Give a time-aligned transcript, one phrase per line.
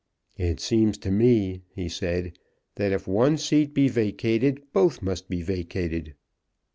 [0.39, 2.39] "It seems to me," he said,
[2.73, 6.15] "that if one seat be vacated, both must be vacated."